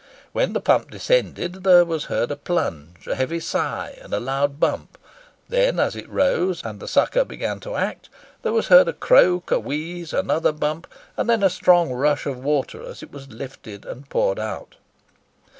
When 0.31 0.53
the 0.53 0.59
pump 0.61 0.89
descended, 0.89 1.63
there 1.63 1.85
was 1.85 2.05
heard 2.05 2.31
a 2.31 2.35
plunge, 2.35 3.05
a 3.05 3.13
heavy 3.13 3.39
sigh, 3.39 3.99
and 4.01 4.11
a 4.15 4.19
loud 4.19 4.59
bump: 4.59 4.97
then, 5.47 5.79
as 5.79 5.95
it 5.95 6.09
rose, 6.09 6.63
and 6.65 6.79
the 6.79 6.87
sucker 6.87 7.23
began 7.23 7.59
to 7.59 7.75
act, 7.75 8.09
there 8.41 8.51
was 8.51 8.69
heard 8.69 8.87
a 8.87 8.93
croak, 8.93 9.51
a 9.51 9.59
wheeze, 9.59 10.11
another 10.11 10.53
bump, 10.53 10.87
and 11.17 11.29
then 11.29 11.43
a 11.43 11.51
strong 11.51 11.91
rush 11.91 12.25
of 12.25 12.43
water 12.43 12.81
as 12.81 13.03
it 13.03 13.11
was 13.11 13.27
lifted 13.27 13.85
and 13.85 14.09
poured 14.09 14.39
out. 14.39 14.77